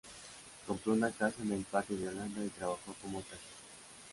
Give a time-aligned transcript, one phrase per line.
[0.65, 3.59] Compró una casa en el Parque de Holanda, y trabajó como taxista.